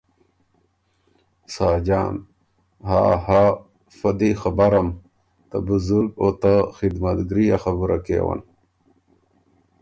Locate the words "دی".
4.19-4.31